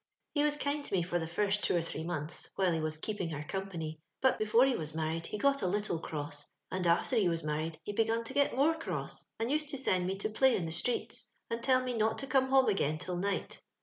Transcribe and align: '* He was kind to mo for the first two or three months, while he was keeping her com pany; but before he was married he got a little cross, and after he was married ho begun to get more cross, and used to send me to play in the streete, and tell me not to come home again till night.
'* 0.19 0.33
He 0.33 0.41
was 0.43 0.57
kind 0.57 0.83
to 0.83 0.95
mo 0.95 1.03
for 1.03 1.19
the 1.19 1.27
first 1.27 1.63
two 1.63 1.75
or 1.77 1.81
three 1.83 2.03
months, 2.03 2.49
while 2.55 2.71
he 2.71 2.79
was 2.79 2.97
keeping 2.97 3.29
her 3.29 3.45
com 3.47 3.69
pany; 3.69 3.99
but 4.19 4.39
before 4.39 4.65
he 4.65 4.75
was 4.75 4.95
married 4.95 5.27
he 5.27 5.37
got 5.37 5.61
a 5.61 5.67
little 5.67 5.99
cross, 5.99 6.43
and 6.71 6.87
after 6.87 7.15
he 7.17 7.29
was 7.29 7.43
married 7.43 7.77
ho 7.85 7.93
begun 7.93 8.23
to 8.23 8.33
get 8.33 8.55
more 8.55 8.73
cross, 8.73 9.23
and 9.37 9.51
used 9.51 9.69
to 9.69 9.77
send 9.77 10.07
me 10.07 10.15
to 10.17 10.27
play 10.31 10.55
in 10.55 10.65
the 10.65 10.71
streete, 10.71 11.21
and 11.51 11.61
tell 11.61 11.83
me 11.83 11.93
not 11.93 12.17
to 12.17 12.25
come 12.25 12.49
home 12.49 12.67
again 12.67 12.97
till 12.97 13.15
night. 13.15 13.61